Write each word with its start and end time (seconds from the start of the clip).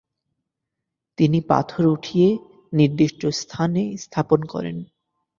তিনি 1.17 1.39
পাথর 1.49 1.83
উঠিয়ে 1.87 2.27
নির্দিষ্ট 2.73 3.21
স্থানে 3.41 3.83
স্থাপন 3.97 4.39
করেন। 4.43 4.77